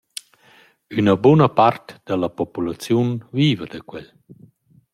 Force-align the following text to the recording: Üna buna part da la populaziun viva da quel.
Üna 1.01 1.13
buna 1.27 1.47
part 1.59 1.93
da 2.11 2.17
la 2.21 2.29
populaziun 2.39 3.11
viva 3.37 3.65
da 3.73 3.79
quel. 3.89 4.07